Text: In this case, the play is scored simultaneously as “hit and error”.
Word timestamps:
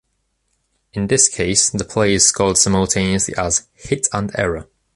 In 0.93 1.05
this 1.05 1.29
case, 1.29 1.69
the 1.69 1.83
play 1.85 2.15
is 2.15 2.25
scored 2.25 2.57
simultaneously 2.57 3.35
as 3.37 3.67
“hit 3.75 4.07
and 4.11 4.31
error”. 4.35 4.67